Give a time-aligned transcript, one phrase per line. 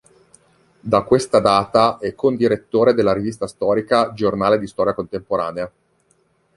[0.79, 5.71] Da questa data, è condirettore della rivista storica "Giornale di Storia Contemporanea.